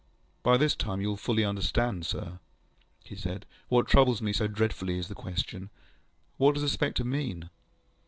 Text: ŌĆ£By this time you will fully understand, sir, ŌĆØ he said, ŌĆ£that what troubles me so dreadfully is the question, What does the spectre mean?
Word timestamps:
ŌĆ£By 0.43 0.57
this 0.57 0.73
time 0.75 0.99
you 0.99 1.09
will 1.09 1.15
fully 1.15 1.45
understand, 1.45 2.07
sir, 2.07 2.39
ŌĆØ 2.39 2.39
he 3.07 3.15
said, 3.15 3.41
ŌĆ£that 3.45 3.65
what 3.69 3.87
troubles 3.87 4.19
me 4.19 4.33
so 4.33 4.47
dreadfully 4.47 4.97
is 4.97 5.09
the 5.09 5.13
question, 5.13 5.69
What 6.37 6.53
does 6.55 6.63
the 6.63 6.69
spectre 6.69 7.03
mean? 7.03 7.51